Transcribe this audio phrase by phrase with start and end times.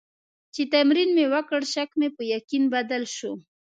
[0.53, 3.31] چې تمرین مې وکړ، شک مې په یقین بدل شو.